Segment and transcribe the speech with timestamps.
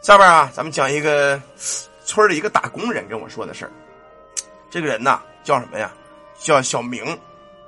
[0.00, 1.40] 下边啊，咱们讲一个
[2.04, 3.70] 村里一个打工人跟我说的事儿。
[4.70, 5.90] 这个人呐，叫什么呀？
[6.38, 7.04] 叫小明。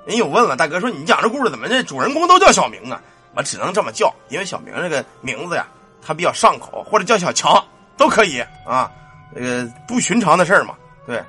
[0.05, 3.01] 人有问了，大哥说你讲这故事怎么这主人公都叫小明啊？
[3.35, 5.67] 我只能这么叫，因为小明这个名字呀，
[6.01, 7.63] 他比较上口，或者叫小强
[7.97, 8.89] 都可以啊。
[9.35, 10.75] 这个不寻常的事儿嘛，
[11.05, 11.21] 对。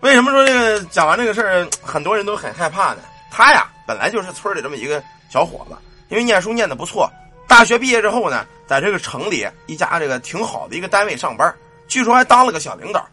[0.00, 3.02] 为什么说这个讲完这个事儿，很多人都很害怕呢？
[3.30, 5.76] 他呀，本来就是村里这么一个小伙子，
[6.08, 7.10] 因为念书念的不错。
[7.48, 11.54] 大学毕业之后呢，在这个城里一家这个挺好的一个单位上班，
[11.88, 13.06] 据说还当了个小领导。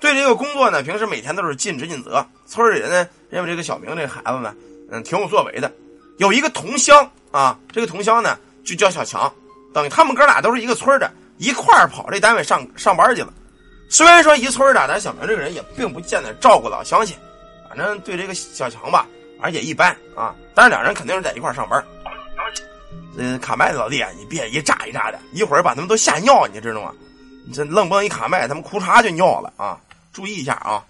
[0.00, 2.26] 对这个工作呢，平时每天都是尽职尽责。
[2.44, 4.52] 村里人呢认为这个小明这个孩子呢，
[4.90, 5.70] 嗯，挺有作为的。
[6.18, 9.32] 有一个同乡啊，这个同乡呢就叫小强，
[9.72, 13.32] 等于他们哥俩都是一个村的，一块儿跑这单位上上班去了。
[13.88, 17.16] 虽然说一村的，但小明这个人也并不见得照顾老乡亲，
[17.68, 19.06] 反正对这个小强吧，
[19.40, 20.34] 反正也一般啊。
[20.52, 21.80] 但是两人肯定是在一块上班。
[23.18, 26.92] 嗯，卡麦老弟，你别一炸一炸的，一会儿把他们都吓尿，你知道吗？
[27.46, 29.78] 你这愣蹦一卡麦，他们哭嚓就尿了啊！
[30.12, 30.84] 注意一下啊！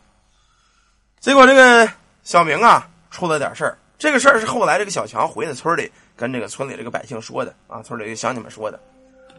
[1.20, 1.88] 结果这个
[2.22, 3.76] 小明啊，出了点事儿。
[3.98, 8.80] 这个事儿是后来这个小强回到村里，跟这个村里这个百姓说的啊，村里乡亲们说的。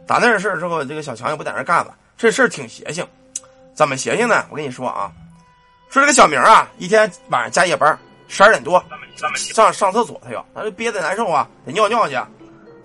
[0.06, 1.96] 打那事儿之后，这个小强也不在那干了。
[2.18, 3.08] 这事儿挺邪性，
[3.74, 4.46] 怎么邪性呢？
[4.50, 5.12] 我跟你说啊，
[5.90, 8.84] 说这个小明啊，一天晚上加夜班，十二点多
[9.54, 12.16] 上上厕所，他要他就憋得难受啊，得尿尿去。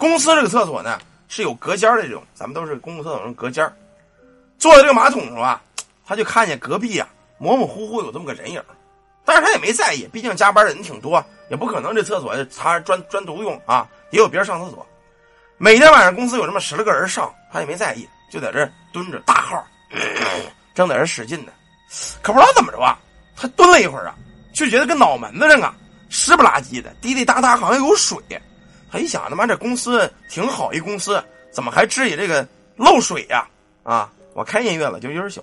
[0.03, 3.73] 公司这个厕所呢是有隔间的这种，咱们都是公共厕所用隔间
[4.59, 5.63] 坐在这个马桶上啊，
[6.05, 8.61] 他就看见隔壁啊模模糊糊有这么个人影，
[9.25, 14.85] 但是他也没在意，毕竟加班的人挺多，也不可能这厕所他专专独用啊，也有别人上厕所。
[15.57, 19.65] 每天晚上公司有这么十来个人上，他也没在意，就在这蹲着大号，
[20.75, 21.53] 正在这使劲呢。
[22.23, 22.99] 可不知道怎么着啊，
[23.37, 24.17] 他蹲了一会儿啊，
[24.53, 25.77] 就觉得跟脑门子上啊
[26.09, 28.19] 湿不拉几的，滴滴答答，好像有水。
[28.93, 33.49] 他一想，他妈这公司挺好一公司，怎么还至于这个漏水呀？
[33.83, 35.43] 啊，我开音乐了，就音小。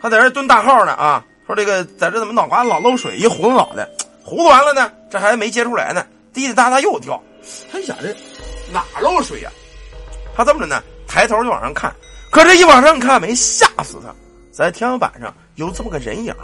[0.00, 3.88] 他在这蹲大号呢啊，说这个在这怎么脑瓜子老漏水，一糊涂脑袋，
[4.24, 7.22] 糊涂完了呢，这还没接出来呢，滴滴答答又掉。
[7.70, 8.12] 他一想这
[8.72, 9.50] 哪漏水呀？
[10.34, 11.94] 他这么着呢，抬头就往上看，
[12.32, 14.12] 可这一往上看没吓死他，
[14.50, 16.34] 在天花板上有这么个人影。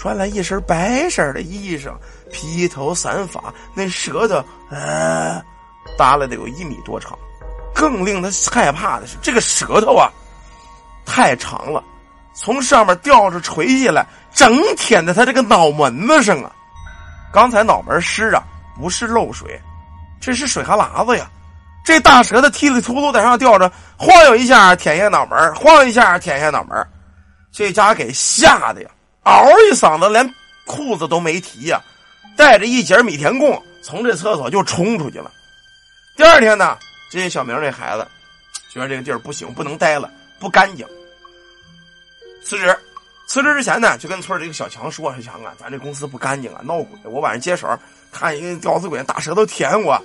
[0.00, 1.92] 穿了一身白色的衣裳，
[2.32, 5.38] 披头散发，那舌头呃，
[5.98, 7.18] 耷拉的有一米多长。
[7.74, 10.08] 更令他害怕的是，这个舌头啊，
[11.04, 11.84] 太长了，
[12.32, 16.50] 从上面吊着垂下来，整舔在他这个脑门子上啊。
[17.30, 18.42] 刚才脑门湿啊，
[18.80, 19.60] 不是漏水，
[20.18, 21.30] 这是水哈喇子呀。
[21.84, 26.88] 这大舌头踢里秃噜在上吊着，晃悠一下舔一下脑门，晃悠一下舔一下脑门，
[27.52, 28.88] 这家给吓的呀。
[29.38, 31.80] 嗷一嗓子，连裤子都没提呀，
[32.36, 35.30] 带着一截米田共从这厕所就冲出去了。
[36.16, 36.76] 第二天呢，
[37.10, 38.06] 这小明这孩子
[38.72, 40.86] 觉得这个地儿不行，不能待了，不干净，
[42.44, 42.76] 辞职。
[43.26, 46.98] 辞职之前呢，就跟村里这个小强说：“小强啊，咱这公司不干净啊，闹鬼。
[47.04, 47.68] 我晚上接手，
[48.10, 49.96] 看一个吊死鬼大舌头舔我，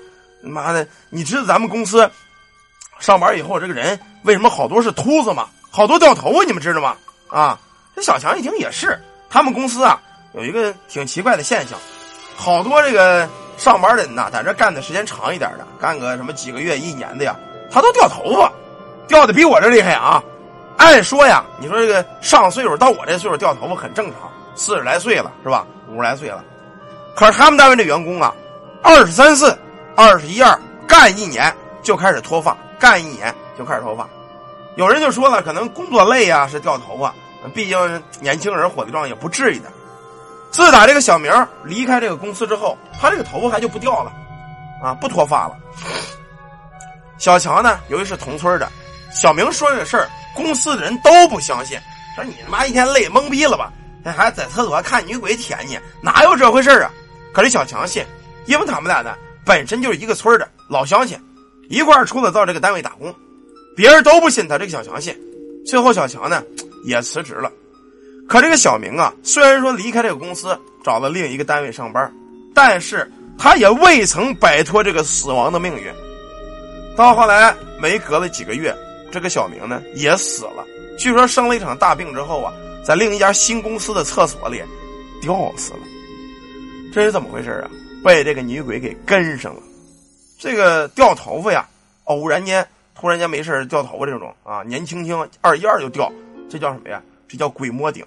[0.42, 0.88] 妈的！
[1.10, 2.08] 你知道咱们公司
[3.00, 5.50] 上班以后这个人为什么好多是秃子吗？
[5.72, 6.96] 好多掉头发，你们知道吗？
[7.28, 7.60] 啊！”
[7.96, 9.02] 这小强一听也是，
[9.36, 10.00] 他们公司啊
[10.32, 11.78] 有一个挺奇怪的现象，
[12.38, 17.36] 好多这个上班的人呐，在这干的时间长一点的，干个什么几个月、一年的呀，
[17.70, 18.50] 他都掉头发，
[19.10, 20.24] 掉的比我这厉害啊！
[20.78, 25.68] 按说呀，你说这个上岁数到我这岁数掉头发很正常，四十来岁了是吧？
[25.90, 26.42] 五十来岁了，
[27.14, 28.34] 可是他们单位这员工啊，
[28.82, 29.54] 二十三四、
[29.98, 30.58] 二十一二，
[30.88, 31.54] 干一年
[31.84, 34.08] 就开始脱发，干一年就开始脱发。
[34.78, 37.14] 有人就说了，可能工作累呀，是掉头发。
[37.54, 39.72] 毕竟年轻人火力壮，也不至于的。
[40.52, 41.32] 自打这个小明
[41.66, 44.14] 离开这个公司之后，他这个头发还就不掉了，
[44.82, 45.58] 啊，不脱发了。
[47.18, 48.70] 小强呢，由于是同村的，
[49.14, 51.78] 小明说这事儿，公司的人都不相信，
[52.16, 53.72] 说你他妈一天累懵逼了吧？
[54.16, 56.92] 还在厕所看女鬼舔你，哪有这回事啊？
[57.34, 58.06] 可是小强信，
[58.46, 59.14] 因为他们俩呢
[59.44, 61.20] 本身就是一个村的老乡亲，
[61.70, 63.14] 一块儿出来到这个单位打工，
[63.76, 65.14] 别人都不信他这个小强信。
[65.66, 66.42] 最后小强呢。
[66.86, 67.52] 也辞职了，
[68.30, 72.12] 可这个小明啊，虽然说离开这个公司，找了另一个单位上班，
[72.54, 75.92] 但是他也未曾摆脱这个死亡的命运。
[76.96, 78.74] 到后来没隔了几个月，
[79.12, 80.64] 这个小明呢也死了。
[80.98, 82.54] 据说生了一场大病之后啊，
[82.84, 84.62] 在另一家新公司的厕所里
[85.22, 85.80] 吊死了。
[86.94, 87.70] 这是怎么回事啊？
[88.04, 89.62] 被这个女鬼给跟上了。
[90.38, 91.68] 这个掉头发呀，
[92.06, 96.10] 偶然间突然间没事掉头发这种啊，年轻轻二一二就掉。
[96.50, 97.02] 这叫什么呀？
[97.28, 98.06] 这叫鬼摸顶。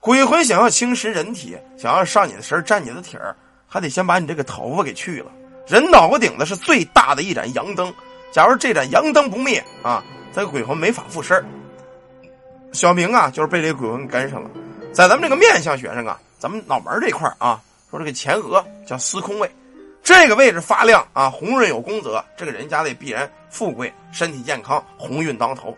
[0.00, 3.36] 鬼魂想要侵蚀人体，想要上你的身占你的体儿，
[3.66, 5.30] 还得先把你这个头发给去了。
[5.66, 7.92] 人脑瓜顶子是最大的一盏阳灯，
[8.32, 10.02] 假如这盏阳灯不灭啊，
[10.32, 11.44] 这个鬼魂没法附身
[12.72, 14.50] 小明啊，就是被这个鬼魂跟上了。
[14.92, 17.60] 在咱们这个面相学上啊，咱们脑门这块啊，
[17.90, 19.50] 说这个前额叫司空位，
[20.02, 25.76] 这个位置发亮啊，红润有功德，这个人家里必然富贵、身体健康、鸿运当头。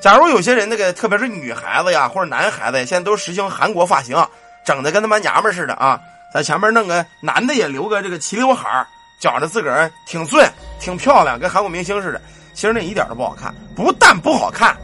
[0.00, 4.16] 假如有些人那个，特别是女孩子呀，或者男孩子呀，现在都实行韩国发型，
[4.64, 5.98] 整的跟他妈娘们似的啊，
[6.32, 8.86] 在前面弄个男的也留个这个齐刘海
[9.20, 10.38] 觉着自个儿挺俊、
[10.78, 12.20] 挺漂亮，跟韩国明星似的。
[12.54, 14.76] 其实那一点都不好看，不但不好看，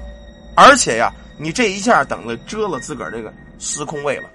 [0.56, 4.29] 而且呀，你这一下等于遮了自个儿这个司空位了。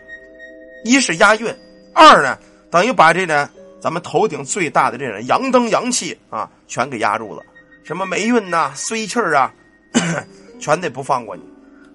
[0.86, 1.54] 一是押韵，
[1.94, 2.38] 二呢
[2.72, 3.50] 等于把这呢
[3.82, 7.44] 咱们头顶最大的这种阳灯阳气啊，全给压住了。
[7.84, 9.52] 什么霉运呐、衰气儿啊。
[10.60, 11.44] 全得不放过你，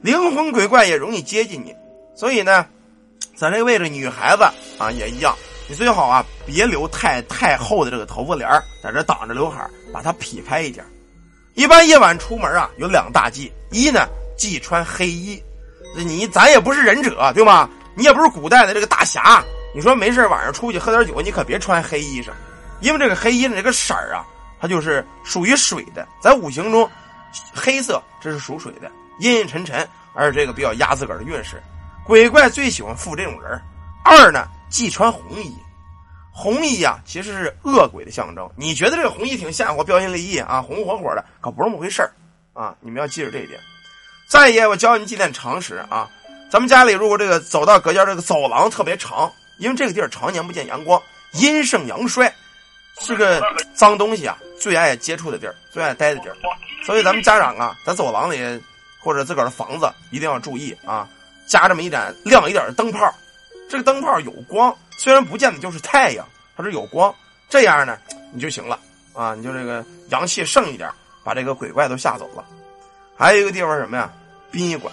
[0.00, 1.74] 灵魂鬼怪也容易接近你，
[2.14, 2.66] 所以呢，
[3.36, 4.44] 咱这个位置女孩子
[4.78, 5.34] 啊也一样，
[5.68, 8.48] 你最好啊别留太太厚的这个头发帘
[8.82, 10.84] 在这挡着刘海把它劈开一点。
[11.54, 14.06] 一般夜晚出门啊有两大忌，一呢
[14.36, 15.42] 忌穿黑衣，
[15.96, 17.68] 你咱也不是忍者对吧？
[17.94, 19.44] 你也不是古代的这个大侠，
[19.74, 22.30] 你说没事晚上出去喝点酒，你可别穿黑衣裳，
[22.80, 24.24] 因为这个黑衣的这个色儿啊，
[24.60, 26.88] 它就是属于水的，在五行中。
[27.54, 28.90] 黑色，这是属水的，
[29.20, 31.62] 阴阴沉沉，而这个比较压自个儿的运势。
[32.04, 33.60] 鬼怪最喜欢附这种人。
[34.04, 35.56] 二呢，忌穿红衣，
[36.32, 38.50] 红衣呀，其实是恶鬼的象征。
[38.56, 42.02] 你觉得这个红衣挺吓唬、标新立异啊，红红火火的，可不是那么回事
[42.52, 42.74] 啊！
[42.80, 43.60] 你们要记住这一点。
[44.28, 46.08] 再一，我教你几点常识啊。
[46.50, 51.00] 咱们家里如果这个走到隔间，这个走廊特别长，因为这个地儿常年不见阳光，
[51.34, 52.30] 阴盛阳衰，
[53.00, 53.40] 是个
[53.72, 56.36] 脏东西啊最爱接触的地儿，最爱待的地儿。
[56.84, 58.60] 所以咱们家长啊，在走廊里
[59.00, 61.08] 或者自个儿的房子一定要注意啊，
[61.46, 63.12] 加这么一盏亮一点的灯泡。
[63.68, 66.26] 这个灯泡有光，虽然不见得就是太阳，
[66.56, 67.14] 它是有光，
[67.48, 67.96] 这样呢
[68.32, 68.78] 你就行了
[69.12, 70.90] 啊，你就这个阳气盛一点，
[71.24, 72.44] 把这个鬼怪都吓走了。
[73.16, 74.10] 还有一个地方什么呀？
[74.50, 74.92] 殡仪馆。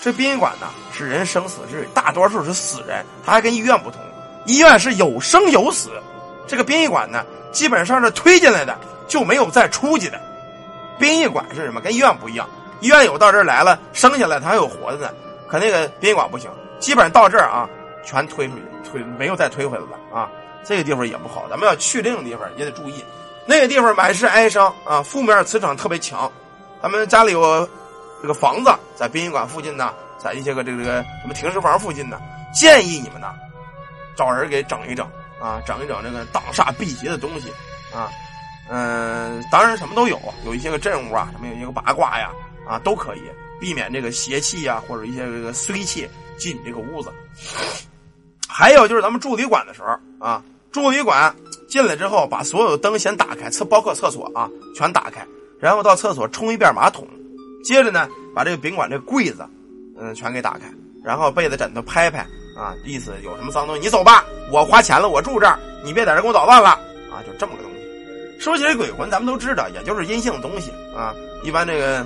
[0.00, 4.00] 这殡仪馆呢是人生死之大多数是死人，它还跟医院不同，
[4.46, 5.90] 医院是有生有死，
[6.48, 8.76] 这个殡仪馆呢基本上是推进来的
[9.06, 10.20] 就没有再出去的。
[11.02, 11.80] 殡仪馆是什么？
[11.80, 12.48] 跟医院不一样。
[12.78, 15.10] 医院有到这儿来了，生下来他还有活的呢。
[15.48, 17.68] 可那个殡仪馆不行，基本上到这儿啊，
[18.04, 20.30] 全推出去，推没有再推回来了啊。
[20.62, 23.04] 这个地方也不好，咱们要去这种地方也得注意。
[23.46, 26.30] 那个地方满是哀伤啊，负面磁场特别强。
[26.80, 27.68] 咱们家里有
[28.22, 32.16] 这个房子在殡仪馆附近呢，在一些个这个这个什么停尸房附近呢，
[32.54, 33.34] 建议你们呢
[34.14, 35.04] 找人给整一整
[35.40, 37.52] 啊，整一整这个挡煞辟邪的东西
[37.92, 38.08] 啊。
[38.68, 42.30] 嗯，当然什么都有，有一些个镇物啊，什么有一个八卦呀，
[42.66, 43.22] 啊都可以
[43.60, 47.10] 避免这个邪气呀，或者一些这个衰气进你这个屋子。
[48.48, 49.88] 还有就是咱们住旅馆的时候
[50.24, 51.34] 啊，住旅馆
[51.68, 55.26] 进来之后，把所有灯先打开，厕包括厕所啊全打开，
[55.58, 57.06] 然后到厕所冲一遍马桶，
[57.64, 59.46] 接着呢把这个宾馆这柜子
[59.98, 60.72] 嗯全给打开，
[61.04, 62.20] 然后被子枕头拍拍
[62.56, 66.70] 啊，意思有什么脏东西你走吧，我花钱了我住这儿，你别在这给我捣乱了
[67.10, 67.71] 啊，就这么个东西。
[68.42, 71.14] 说起来鬼魂，咱们都知道，也就是阴性东西啊。
[71.44, 72.04] 一般这个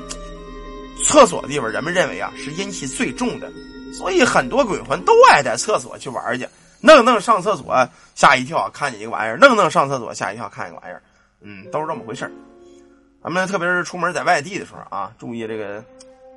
[1.03, 3.51] 厕所地方，人们认为啊是阴气最重的，
[3.91, 6.47] 所以很多鬼魂都爱在厕所去玩去，
[6.83, 11.03] 弄弄上厕所吓一跳，看见一个玩意儿；弄弄上厕所吓一跳，看见个玩意儿。
[11.41, 12.31] 嗯，都是这么回事
[13.23, 15.83] 咱们特别是出门在外地的时候啊，注意这个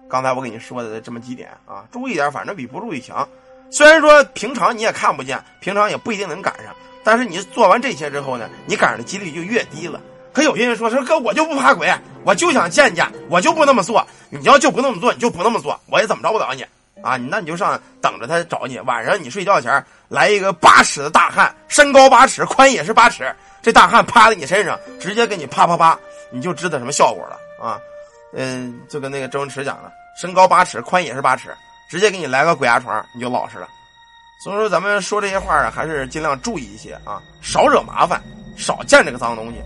[0.10, 3.28] 刚才我给你说的这么几点啊，注意点，反正比不注意强。
[3.70, 6.74] 虽然说平常你也看不见，平常也不一定能赶上。
[7.04, 10.00] 但是你做完这些之后呢，你赶上的几率就越低了。
[10.32, 11.92] 可有些人说说哥，我就不怕鬼，
[12.24, 14.06] 我就想见见，我就不那么做。
[14.30, 16.64] 你要就不那么做，你就不那么做，我也怎么着不了你
[17.02, 17.18] 啊？
[17.18, 18.80] 那你就上等着他找你。
[18.82, 25.98] 晚上你睡觉前来一个八尺的大汉，身高八尺，宽也是八尺，这大汉趴在你身上，直接给你啪啪啪，
[26.32, 27.80] 你就知道什么效果了啊？
[28.34, 31.50] 嗯，就跟那个周星驰讲的，身高八尺，宽也是八尺，
[31.90, 33.68] 直接给你来个鬼压床，你就老实了。
[34.42, 38.24] 所以说，咱们说这些话啊，还是尽量注意一些啊，少惹麻烦，
[38.56, 39.62] 少见这个脏东西。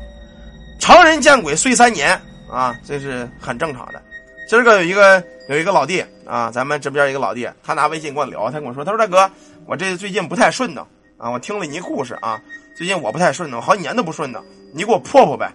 [0.80, 4.02] 常人见鬼睡三年啊，这是很正常的。
[4.50, 9.30] 今儿个有一个有一个老弟啊，咱们这边一个老弟，他拿微信跟我聊，他跟我说，他说大哥，
[9.68, 10.88] 我这最近不太顺当
[11.20, 12.42] 啊，我听了你故事啊，
[12.76, 15.54] 最近我不太顺当，好几年都不顺当，你给我破破呗。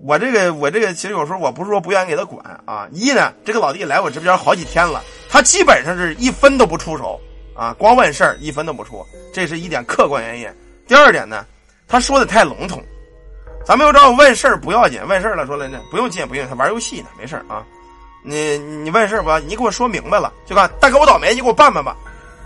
[0.00, 7.20] 我这个我这个其实有时候我不是说不愿意给他管啊，一呢，这个老弟来我直播间好几天了，他基本上是一分都不出手。
[7.54, 10.48] 啊，光问事儿一分都不出，这是一点客观原因。
[10.86, 11.46] 第二点呢，
[11.86, 12.82] 他说的太笼统。
[13.64, 17.64] 咱们又知道问事儿不要紧，问事儿了说了呢，不用进不用，他玩游戏呢，没事啊。
[18.22, 20.70] 你你问事儿不要，你给我说明白了就干。
[20.80, 21.96] 大哥我倒霉，你给我办办吧。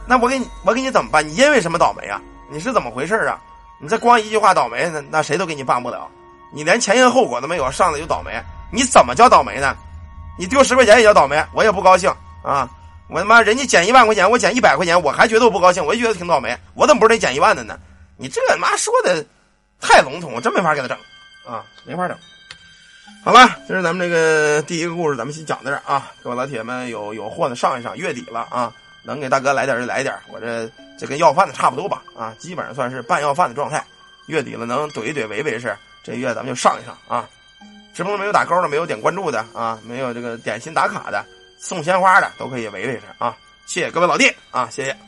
[0.06, 1.26] 那我给你我给你怎么办？
[1.26, 2.20] 你因为什么倒霉啊？
[2.50, 3.40] 你是怎么回事啊？
[3.80, 6.08] 你这光一句话倒霉，那那谁都给你办不了。
[6.52, 8.32] 你连前因后果都没有，上来就倒霉，
[8.70, 9.76] 你怎么叫倒霉呢？
[10.38, 12.08] 你丢十块钱也叫倒霉，我也不高兴
[12.42, 12.68] 啊！
[13.08, 16.56] 我他妈人家减一万块钱，我减一百块钱，我还觉得我不高兴，我就觉得挺倒霉。
[16.74, 17.78] 我怎么不是得减一万的呢？
[18.16, 19.24] 你这妈说的
[19.80, 20.98] 太笼统，我真没法给他整
[21.46, 22.16] 啊，没法整。
[23.24, 26.12] 好了，今儿咱们这个第一个故事，咱们先讲到这儿啊。
[26.22, 28.72] 各位老铁们，有有货的上一上，月底了啊，
[29.02, 33.84] 能给大哥来点就来点，我这这跟要饭的差不多吧啊，基本上算是半要饭的状态。
[34.26, 35.74] 月底了，能怼一怼维维是，
[36.04, 37.26] 这月咱们就上一上啊。
[37.94, 41.24] 直播没有打勾的，没有点关注的啊，没有这个点心打卡的，
[41.58, 43.36] 送鲜花的都可以围围着啊。
[43.66, 45.07] 谢谢各位老弟啊，谢谢。